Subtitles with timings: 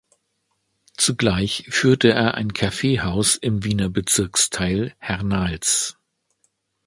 [0.97, 5.95] Zugleich führte er ein Kaffeehaus im Wiener Bezirksteil Hernals.